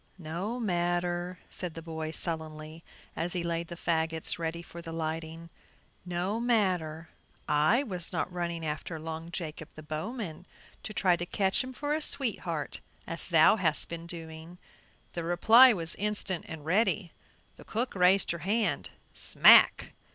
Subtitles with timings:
[0.17, 2.83] "No matter," said the boy, sullenly,
[3.15, 5.51] as he laid the fagots ready for the lighting;
[6.07, 7.09] "no matter,
[7.47, 10.47] I was not running after Long Jacob, the bowman,
[10.81, 14.57] to try to catch him for a sweetheart, as thou hast been doing."
[15.13, 17.11] The reply was instant and ready.
[17.57, 19.93] The cook raised her hand; "smack!"